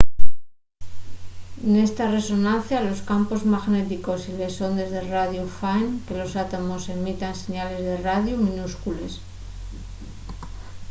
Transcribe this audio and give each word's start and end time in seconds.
nesta 1.73 2.03
resonancia 2.17 2.85
los 2.87 3.03
campos 3.11 3.41
magnéticos 3.53 4.19
y 4.29 4.31
les 4.39 4.55
ondes 4.67 4.89
de 4.95 5.01
radiu 5.13 5.45
faen 5.59 5.85
que 6.05 6.13
los 6.19 6.33
atómos 6.43 6.83
emitan 6.97 7.33
señales 7.43 7.81
de 7.89 7.95
radiu 8.07 8.35
minúscules 8.47 9.13